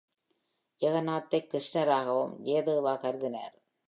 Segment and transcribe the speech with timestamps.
[0.81, 3.55] ஜெகந்நாத்தை கிருஷ்ணராகவும் ஜெயதேவா கருதினார்.